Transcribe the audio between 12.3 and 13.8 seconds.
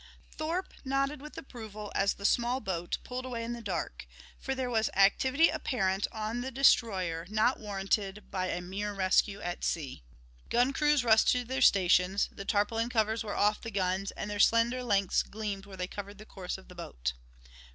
the tarpaulin covers were off of the